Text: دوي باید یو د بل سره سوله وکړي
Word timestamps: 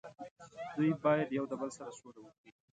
دوي 0.75 0.91
باید 1.03 1.27
یو 1.37 1.45
د 1.51 1.53
بل 1.61 1.69
سره 1.77 1.89
سوله 1.99 2.19
وکړي 2.23 2.51